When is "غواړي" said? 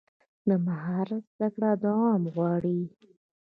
2.35-2.79